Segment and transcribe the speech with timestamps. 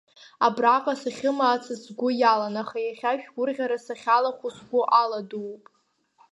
[0.45, 5.63] Абраҟа сахьымаацыз сгәы иалан, аха иахьа шәгәырӷьара сахьалахәу сгәы аладууп.